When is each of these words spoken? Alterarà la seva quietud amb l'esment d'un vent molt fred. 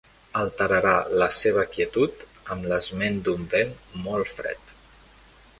Alterarà 0.39 0.93
la 1.23 1.27
seva 1.41 1.65
quietud 1.75 2.25
amb 2.57 2.67
l'esment 2.73 3.23
d'un 3.29 3.47
vent 3.55 3.79
molt 4.07 4.37
fred. 4.39 4.79